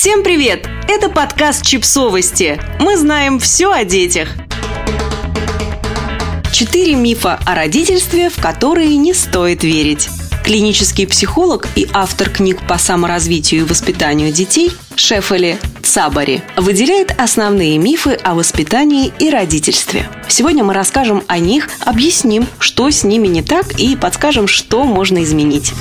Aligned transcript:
Всем 0.00 0.22
привет! 0.22 0.68
Это 0.86 1.10
подкаст 1.10 1.66
«Чипсовости». 1.66 2.60
Мы 2.78 2.96
знаем 2.96 3.40
все 3.40 3.72
о 3.72 3.82
детях. 3.82 4.28
Четыре 6.52 6.94
мифа 6.94 7.40
о 7.44 7.56
родительстве, 7.56 8.30
в 8.30 8.40
которые 8.40 8.96
не 8.96 9.12
стоит 9.12 9.64
верить. 9.64 10.08
Клинический 10.44 11.04
психолог 11.04 11.66
и 11.74 11.88
автор 11.92 12.30
книг 12.30 12.64
по 12.68 12.78
саморазвитию 12.78 13.62
и 13.62 13.64
воспитанию 13.64 14.30
детей 14.30 14.70
Шефали 14.94 15.58
Цабари 15.82 16.44
выделяет 16.56 17.12
основные 17.18 17.76
мифы 17.78 18.12
о 18.22 18.36
воспитании 18.36 19.12
и 19.18 19.30
родительстве. 19.30 20.08
Сегодня 20.28 20.62
мы 20.62 20.74
расскажем 20.74 21.24
о 21.26 21.40
них, 21.40 21.68
объясним, 21.80 22.46
что 22.60 22.88
с 22.88 23.02
ними 23.02 23.26
не 23.26 23.42
так 23.42 23.80
и 23.80 23.96
подскажем, 23.96 24.46
что 24.46 24.84
можно 24.84 25.24
изменить. 25.24 25.72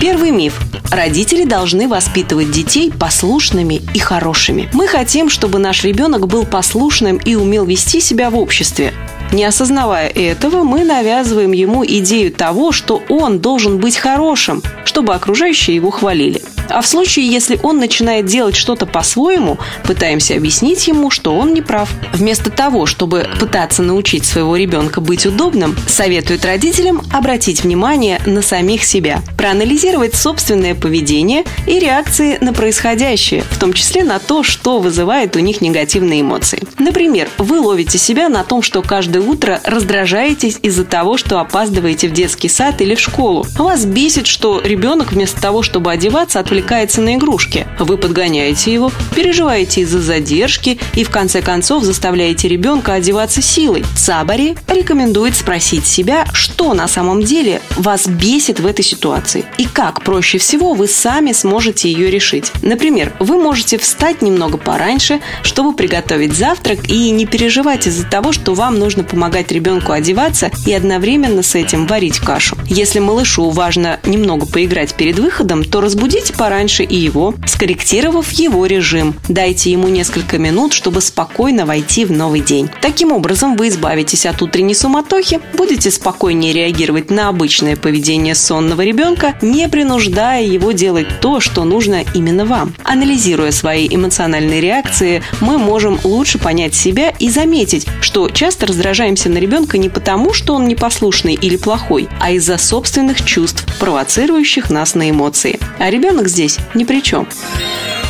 Первый 0.00 0.30
миф. 0.30 0.60
Родители 0.90 1.44
должны 1.44 1.88
воспитывать 1.88 2.50
детей 2.50 2.92
послушными 2.92 3.80
и 3.94 3.98
хорошими. 3.98 4.68
Мы 4.72 4.86
хотим, 4.86 5.30
чтобы 5.30 5.58
наш 5.58 5.84
ребенок 5.84 6.26
был 6.26 6.44
послушным 6.44 7.16
и 7.16 7.34
умел 7.34 7.64
вести 7.64 8.00
себя 8.00 8.30
в 8.30 8.36
обществе. 8.36 8.92
Не 9.32 9.44
осознавая 9.44 10.08
этого, 10.08 10.62
мы 10.62 10.84
навязываем 10.84 11.52
ему 11.52 11.84
идею 11.84 12.32
того, 12.32 12.70
что 12.70 13.02
он 13.08 13.40
должен 13.40 13.78
быть 13.78 13.96
хорошим, 13.96 14.62
чтобы 14.84 15.14
окружающие 15.14 15.74
его 15.74 15.90
хвалили. 15.90 16.42
А 16.68 16.80
в 16.80 16.86
случае, 16.86 17.26
если 17.26 17.58
он 17.62 17.78
начинает 17.78 18.26
делать 18.26 18.56
что-то 18.56 18.86
по-своему, 18.86 19.58
пытаемся 19.84 20.34
объяснить 20.34 20.86
ему, 20.88 21.10
что 21.10 21.36
он 21.36 21.54
не 21.54 21.62
прав. 21.62 21.90
Вместо 22.12 22.50
того, 22.50 22.86
чтобы 22.86 23.26
пытаться 23.38 23.82
научить 23.82 24.24
своего 24.24 24.56
ребенка 24.56 25.00
быть 25.00 25.26
удобным, 25.26 25.76
советуют 25.86 26.44
родителям 26.44 27.02
обратить 27.12 27.62
внимание 27.62 28.20
на 28.26 28.42
самих 28.42 28.84
себя, 28.84 29.22
проанализировать 29.36 30.14
собственное 30.14 30.74
поведение 30.74 31.44
и 31.66 31.78
реакции 31.78 32.38
на 32.40 32.52
происходящее, 32.52 33.42
в 33.50 33.58
том 33.58 33.72
числе 33.72 34.04
на 34.04 34.18
то, 34.18 34.42
что 34.42 34.78
вызывает 34.78 35.36
у 35.36 35.40
них 35.40 35.60
негативные 35.60 36.20
эмоции. 36.20 36.62
Например, 36.78 37.28
вы 37.38 37.60
ловите 37.60 37.98
себя 37.98 38.28
на 38.28 38.44
том, 38.44 38.62
что 38.62 38.82
каждое 38.82 39.22
утро 39.22 39.60
раздражаетесь 39.64 40.58
из-за 40.62 40.84
того, 40.84 41.16
что 41.16 41.40
опаздываете 41.40 42.08
в 42.08 42.12
детский 42.12 42.48
сад 42.48 42.80
или 42.80 42.94
в 42.94 43.00
школу. 43.00 43.46
Вас 43.56 43.84
бесит, 43.84 44.26
что 44.26 44.60
ребенок 44.60 45.12
вместо 45.12 45.40
того, 45.40 45.62
чтобы 45.62 45.92
одеваться, 45.92 46.40
отвлекается 46.54 47.00
на 47.00 47.16
игрушки. 47.16 47.66
Вы 47.80 47.98
подгоняете 47.98 48.72
его, 48.72 48.92
переживаете 49.12 49.80
из-за 49.80 50.00
задержки 50.00 50.78
и 50.94 51.02
в 51.02 51.10
конце 51.10 51.42
концов 51.42 51.82
заставляете 51.82 52.46
ребенка 52.46 52.92
одеваться 52.92 53.42
силой. 53.42 53.84
Сабари 53.96 54.54
рекомендует 54.68 55.34
спросить 55.34 55.84
себя, 55.84 56.26
что 56.32 56.72
на 56.74 56.86
самом 56.86 57.24
деле 57.24 57.60
вас 57.76 58.06
бесит 58.06 58.60
в 58.60 58.66
этой 58.66 58.84
ситуации 58.84 59.44
и 59.58 59.64
как 59.64 60.02
проще 60.02 60.38
всего 60.38 60.74
вы 60.74 60.86
сами 60.86 61.32
сможете 61.32 61.90
ее 61.90 62.08
решить. 62.08 62.52
Например, 62.62 63.12
вы 63.18 63.36
можете 63.36 63.76
встать 63.76 64.22
немного 64.22 64.56
пораньше, 64.56 65.20
чтобы 65.42 65.74
приготовить 65.74 66.34
завтрак 66.34 66.88
и 66.88 67.10
не 67.10 67.26
переживать 67.26 67.88
из-за 67.88 68.06
того, 68.06 68.30
что 68.30 68.54
вам 68.54 68.78
нужно 68.78 69.02
помогать 69.02 69.50
ребенку 69.50 69.90
одеваться 69.90 70.52
и 70.66 70.72
одновременно 70.72 71.42
с 71.42 71.56
этим 71.56 71.88
варить 71.88 72.20
кашу. 72.20 72.56
Если 72.66 73.00
малышу 73.00 73.50
важно 73.50 73.98
немного 74.04 74.46
поиграть 74.46 74.94
перед 74.94 75.18
выходом, 75.18 75.64
то 75.64 75.80
разбудите 75.80 76.32
пораньше 76.44 76.82
и 76.82 76.94
его, 76.94 77.32
скорректировав 77.46 78.30
его 78.32 78.66
режим. 78.66 79.14
Дайте 79.30 79.72
ему 79.72 79.88
несколько 79.88 80.36
минут, 80.36 80.74
чтобы 80.74 81.00
спокойно 81.00 81.64
войти 81.64 82.04
в 82.04 82.12
новый 82.12 82.40
день. 82.40 82.68
Таким 82.82 83.12
образом, 83.12 83.56
вы 83.56 83.68
избавитесь 83.68 84.26
от 84.26 84.42
утренней 84.42 84.74
суматохи, 84.74 85.40
будете 85.54 85.90
спокойнее 85.90 86.52
реагировать 86.52 87.10
на 87.10 87.30
обычное 87.30 87.76
поведение 87.76 88.34
сонного 88.34 88.82
ребенка, 88.82 89.38
не 89.40 89.66
принуждая 89.70 90.44
его 90.44 90.72
делать 90.72 91.06
то, 91.22 91.40
что 91.40 91.64
нужно 91.64 92.04
именно 92.12 92.44
вам. 92.44 92.74
Анализируя 92.84 93.50
свои 93.50 93.88
эмоциональные 93.88 94.60
реакции, 94.60 95.22
мы 95.40 95.56
можем 95.56 95.98
лучше 96.04 96.38
понять 96.38 96.74
себя 96.74 97.14
и 97.18 97.30
заметить, 97.30 97.86
что 98.02 98.28
часто 98.28 98.66
раздражаемся 98.66 99.30
на 99.30 99.38
ребенка 99.38 99.78
не 99.78 99.88
потому, 99.88 100.34
что 100.34 100.52
он 100.52 100.68
непослушный 100.68 101.38
или 101.40 101.56
плохой, 101.56 102.06
а 102.20 102.32
из-за 102.32 102.58
собственных 102.58 103.24
чувств, 103.24 103.64
провоцирующих 103.80 104.68
нас 104.68 104.94
на 104.94 105.08
эмоции. 105.08 105.58
А 105.78 105.88
ребенок 105.88 106.28
здесь 106.34 106.58
ни 106.74 106.82
при 106.82 107.00
чем. 107.00 107.28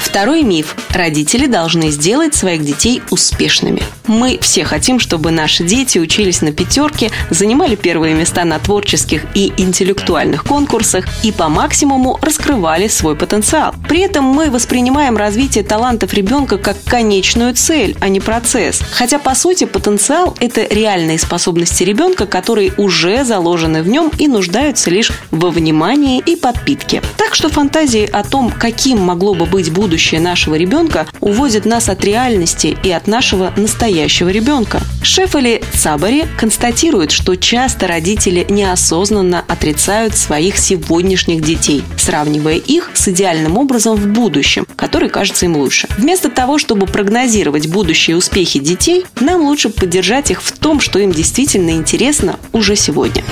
Второй 0.05 0.43
миф. 0.43 0.77
Родители 0.91 1.47
должны 1.47 1.91
сделать 1.91 2.35
своих 2.35 2.63
детей 2.63 3.03
успешными. 3.11 3.83
Мы 4.07 4.39
все 4.41 4.63
хотим, 4.65 5.01
чтобы 5.01 5.31
наши 5.31 5.65
дети 5.65 5.99
учились 5.99 6.43
на 6.43 6.53
пятерке, 6.53 7.11
занимали 7.31 7.75
первые 7.75 8.15
места 8.15 8.45
на 8.45 8.59
творческих 8.59 9.25
и 9.35 9.53
интеллектуальных 9.57 10.45
конкурсах 10.45 11.07
и 11.25 11.33
по 11.33 11.49
максимуму 11.49 12.19
раскрывали 12.21 12.87
свой 12.87 13.17
потенциал. 13.17 13.75
При 13.89 14.01
этом 14.01 14.25
мы 14.25 14.51
воспринимаем 14.51 15.17
развитие 15.17 15.65
талантов 15.65 16.13
ребенка 16.13 16.59
как 16.59 16.77
конечную 16.85 17.55
цель, 17.55 17.97
а 18.01 18.09
не 18.09 18.21
процесс. 18.21 18.83
Хотя, 18.93 19.19
по 19.19 19.35
сути, 19.35 19.65
потенциал– 19.65 20.37
это 20.39 20.65
реальные 20.69 21.19
способности 21.19 21.83
ребенка, 21.83 22.27
которые 22.27 22.75
уже 22.77 23.25
заложены 23.25 23.83
в 23.83 23.89
нем 23.89 24.13
и 24.19 24.29
нуждаются 24.29 24.91
лишь 24.91 25.13
во 25.31 25.51
внимании 25.51 26.23
и 26.25 26.37
подпитке. 26.37 27.03
Так 27.17 27.35
что 27.35 27.49
фантазии 27.49 28.09
о 28.13 28.23
том, 28.23 28.53
каким 28.53 29.01
могло 29.01 29.35
бы 29.35 29.47
быть 29.47 29.73
будущее 29.73 29.94
нашего 30.21 30.55
ребенка, 30.55 31.07
уводят 31.21 31.65
нас 31.65 31.89
от 31.89 32.05
реальности 32.05 32.77
и 32.83 32.91
от 32.91 33.07
нашего 33.07 33.53
настоящего 33.57 34.29
ребенка. 34.29 34.81
Шефали 35.03 35.63
Цабари 35.75 36.27
констатирует, 36.39 37.11
что 37.11 37.37
часто 37.37 37.87
родители 37.87 38.47
неосознанно 38.49 39.45
отрицают 39.47 40.17
своих 40.17 40.59
сегодняшних 40.59 41.43
детей, 41.43 41.83
сравнивая 41.97 42.57
их 42.57 42.91
с 42.95 43.09
идеальным 43.09 43.57
образом 43.57 43.97
в 43.97 44.07
будущем, 44.07 44.67
который 44.77 45.09
кажется 45.09 45.47
им 45.47 45.57
лучше. 45.57 45.89
Вместо 45.99 46.31
того, 46.31 46.59
чтобы 46.59 46.87
прогнозировать 46.87 47.69
будущие 47.69 48.17
успехи 48.17 48.59
детей, 48.59 49.05
нам 49.21 49.43
лучше 49.43 49.69
поддержать 49.69 50.31
их 50.31 50.43
в 50.43 50.53
том, 50.59 50.81
что 50.81 50.99
им 50.99 51.13
действительно 51.13 51.71
интересно 51.71 52.39
уже 52.53 52.77
сегодня. 52.77 53.23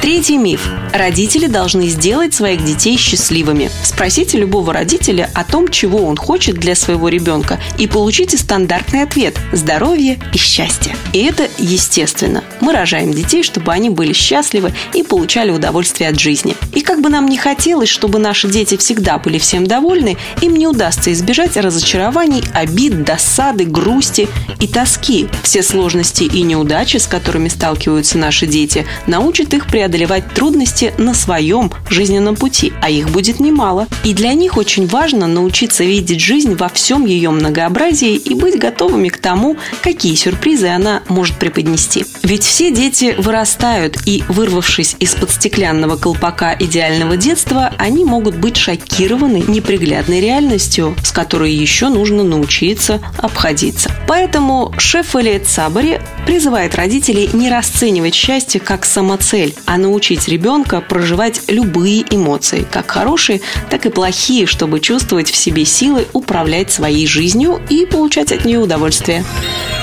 Третий 0.00 0.38
миф. 0.38 0.70
Родители 0.94 1.48
должны 1.48 1.88
сделать 1.88 2.32
своих 2.32 2.64
детей 2.64 2.96
счастливыми. 2.96 3.68
Спросите 3.82 4.38
любого 4.38 4.72
родителя 4.72 5.28
о 5.34 5.42
том, 5.42 5.68
чего 5.68 6.04
он 6.04 6.16
хочет 6.16 6.54
для 6.56 6.76
своего 6.76 7.08
ребенка, 7.08 7.60
и 7.78 7.88
получите 7.88 8.38
стандартный 8.38 9.02
ответ– 9.02 9.36
здоровье 9.52 10.18
и 10.32 10.38
счастье. 10.38 10.94
И 11.12 11.24
это 11.24 11.48
естественно. 11.58 12.44
Мы 12.60 12.72
рожаем 12.72 13.12
детей, 13.12 13.42
чтобы 13.42 13.72
они 13.72 13.90
были 13.90 14.12
счастливы 14.12 14.72
и 14.94 15.02
получали 15.02 15.50
удовольствие 15.50 16.10
от 16.10 16.18
жизни. 16.18 16.54
И 16.74 16.82
как 16.82 17.00
бы 17.00 17.10
нам 17.10 17.26
ни 17.26 17.36
хотелось, 17.36 17.88
чтобы 17.88 18.20
наши 18.20 18.48
дети 18.48 18.76
всегда 18.76 19.18
были 19.18 19.38
всем 19.38 19.66
довольны, 19.66 20.16
им 20.40 20.54
не 20.54 20.68
удастся 20.68 21.12
избежать 21.12 21.56
разочарований, 21.56 22.44
обид, 22.54 23.02
досады, 23.02 23.64
грусти 23.64 24.28
и 24.60 24.68
тоски. 24.68 25.28
Все 25.42 25.62
сложности 25.62 26.22
и 26.22 26.42
неудачи, 26.42 26.98
с 26.98 27.06
которыми 27.08 27.48
сталкиваются 27.48 28.16
наши 28.16 28.46
дети, 28.46 28.86
научат 29.06 29.54
их 29.54 29.66
преодолевать 29.66 29.87
преодолевать 29.88 30.34
трудности 30.34 30.92
на 30.98 31.14
своем 31.14 31.72
жизненном 31.88 32.36
пути, 32.36 32.74
а 32.82 32.90
их 32.90 33.08
будет 33.08 33.40
немало. 33.40 33.86
И 34.04 34.12
для 34.12 34.34
них 34.34 34.58
очень 34.58 34.86
важно 34.86 35.26
научиться 35.26 35.82
видеть 35.82 36.20
жизнь 36.20 36.54
во 36.54 36.68
всем 36.68 37.06
ее 37.06 37.30
многообразии 37.30 38.14
и 38.14 38.34
быть 38.34 38.58
готовыми 38.58 39.08
к 39.08 39.16
тому, 39.16 39.56
какие 39.82 40.14
сюрпризы 40.14 40.68
она 40.68 41.02
может 41.08 41.36
преподнести. 41.36 42.04
Ведь 42.22 42.44
все 42.44 42.70
дети 42.70 43.14
вырастают, 43.16 43.96
и 44.04 44.22
вырвавшись 44.28 44.96
из-под 45.00 45.30
стеклянного 45.30 45.96
колпака 45.96 46.54
идеального 46.58 47.16
детства, 47.16 47.72
они 47.78 48.04
могут 48.04 48.36
быть 48.36 48.58
шокированы 48.58 49.42
неприглядной 49.48 50.20
реальностью, 50.20 50.94
с 51.02 51.12
которой 51.12 51.52
еще 51.52 51.88
нужно 51.88 52.24
научиться 52.24 53.00
обходиться. 53.16 53.90
Поэтому 54.06 54.70
шеф 54.76 55.16
Элиет 55.16 55.48
Сабари 55.48 56.02
призывает 56.26 56.74
родителей 56.74 57.30
не 57.32 57.48
расценивать 57.48 58.14
счастье 58.14 58.60
как 58.60 58.84
самоцель, 58.84 59.54
а 59.64 59.77
научить 59.78 60.28
ребенка 60.28 60.80
проживать 60.80 61.42
любые 61.48 62.04
эмоции, 62.10 62.66
как 62.70 62.90
хорошие, 62.90 63.40
так 63.70 63.86
и 63.86 63.90
плохие, 63.90 64.46
чтобы 64.46 64.80
чувствовать 64.80 65.30
в 65.30 65.36
себе 65.36 65.64
силы 65.64 66.06
управлять 66.12 66.70
своей 66.70 67.06
жизнью 67.06 67.60
и 67.70 67.86
получать 67.86 68.32
от 68.32 68.44
нее 68.44 68.58
удовольствие. 68.58 69.24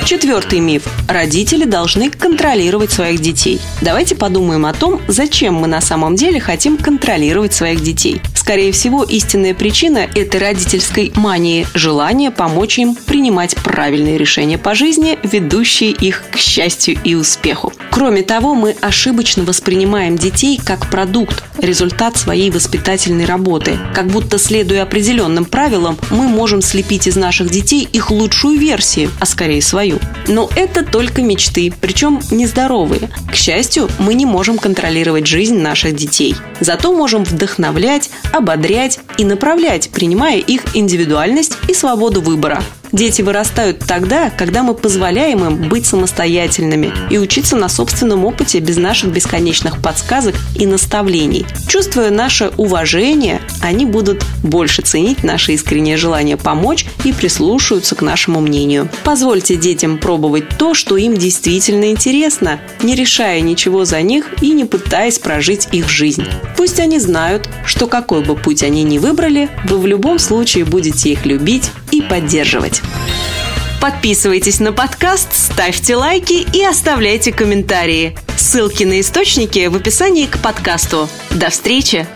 Четвертый 0.05 0.59
миф. 0.59 0.83
Родители 1.09 1.65
должны 1.65 2.11
контролировать 2.11 2.91
своих 2.91 3.21
детей. 3.21 3.59
Давайте 3.81 4.13
подумаем 4.13 4.67
о 4.67 4.73
том, 4.73 5.01
зачем 5.07 5.55
мы 5.55 5.65
на 5.65 5.81
самом 5.81 6.15
деле 6.15 6.39
хотим 6.39 6.77
контролировать 6.77 7.55
своих 7.55 7.81
детей. 7.81 8.21
Скорее 8.35 8.71
всего, 8.71 9.03
истинная 9.03 9.55
причина 9.55 10.07
этой 10.13 10.39
родительской 10.39 11.11
мании– 11.15 11.65
желание 11.73 12.29
помочь 12.29 12.77
им 12.77 12.93
принимать 12.93 13.55
правильные 13.55 14.19
решения 14.19 14.59
по 14.59 14.75
жизни, 14.75 15.17
ведущие 15.23 15.89
их 15.89 16.21
к 16.31 16.37
счастью 16.37 16.95
и 17.03 17.15
успеху. 17.15 17.73
Кроме 17.89 18.21
того, 18.21 18.53
мы 18.53 18.75
ошибочно 18.81 19.43
воспринимаем 19.43 20.15
детей 20.15 20.61
как 20.63 20.91
продукт, 20.91 21.43
результат 21.57 22.17
своей 22.17 22.51
воспитательной 22.51 23.25
работы. 23.25 23.79
Как 23.95 24.07
будто, 24.07 24.37
следуя 24.37 24.83
определенным 24.83 25.45
правилам, 25.45 25.97
мы 26.11 26.27
можем 26.27 26.61
слепить 26.61 27.07
из 27.07 27.15
наших 27.15 27.49
детей 27.49 27.87
их 27.91 28.11
лучшую 28.11 28.59
версию, 28.59 29.09
а 29.19 29.25
скорее 29.25 29.63
свою. 29.63 29.94
Семью. 29.95 29.99
Но 30.27 30.49
это 30.55 30.83
только 30.83 31.21
мечты, 31.21 31.71
причем 31.79 32.19
нездоровые. 32.31 33.09
К 33.29 33.35
счастью, 33.35 33.89
мы 33.99 34.13
не 34.13 34.25
можем 34.25 34.57
контролировать 34.57 35.27
жизнь 35.27 35.57
наших 35.57 35.95
детей. 35.95 36.35
Зато 36.59 36.93
можем 36.93 37.23
вдохновлять, 37.23 38.09
ободрять 38.31 38.99
и 39.17 39.25
направлять, 39.25 39.89
принимая 39.89 40.37
их 40.37 40.75
индивидуальность 40.75 41.57
и 41.67 41.73
свободу 41.73 42.21
выбора. 42.21 42.61
Дети 42.91 43.21
вырастают 43.21 43.79
тогда, 43.79 44.29
когда 44.29 44.63
мы 44.63 44.73
позволяем 44.73 45.43
им 45.43 45.69
быть 45.69 45.85
самостоятельными 45.85 46.93
и 47.09 47.17
учиться 47.17 47.57
на 47.57 47.67
собственном 47.67 48.23
опыте 48.23 48.59
без 48.59 48.77
наших 48.77 49.09
бесконечных 49.09 49.81
подсказок 49.81 50.35
и 50.55 50.65
наставлений. 50.65 51.45
Чувствуя 51.67 52.09
наше 52.09 52.53
уважение, 52.55 53.41
они 53.61 53.85
будут 53.85 54.23
больше 54.45 54.81
ценить 54.81 55.23
наше 55.23 55.53
искреннее 55.53 55.97
желание 55.97 56.37
помочь 56.37 56.85
и 57.03 57.11
прислушаются 57.11 57.95
к 57.95 58.01
нашему 58.01 58.41
мнению. 58.41 58.89
Позвольте 59.03 59.55
детям 59.55 59.97
пробовать 59.97 60.57
то, 60.57 60.73
что 60.73 60.97
им 60.97 61.17
действительно 61.17 61.91
интересно, 61.91 62.59
не 62.81 62.95
решая 62.95 63.41
ничего 63.41 63.85
за 63.85 64.01
них 64.01 64.27
и 64.41 64.51
не 64.51 64.65
пытаясь 64.65 65.19
прожить 65.19 65.67
их 65.71 65.89
жизнь. 65.89 66.25
Пусть 66.57 66.79
они 66.79 66.99
знают, 66.99 67.49
что 67.65 67.87
какой 67.87 68.23
бы 68.23 68.35
путь 68.35 68.63
они 68.63 68.83
ни 68.83 68.97
выбрали, 68.97 69.49
вы 69.65 69.79
в 69.79 69.85
любом 69.85 70.19
случае 70.19 70.65
будете 70.65 71.11
их 71.11 71.25
любить 71.25 71.71
и 71.91 72.01
поддерживать. 72.01 72.81
Подписывайтесь 73.81 74.59
на 74.59 74.73
подкаст, 74.73 75.29
ставьте 75.31 75.95
лайки 75.95 76.45
и 76.53 76.63
оставляйте 76.63 77.31
комментарии. 77.31 78.17
Ссылки 78.35 78.83
на 78.83 78.99
источники 78.99 79.67
в 79.67 79.75
описании 79.75 80.25
к 80.25 80.39
подкасту. 80.39 81.07
До 81.29 81.49
встречи! 81.49 82.07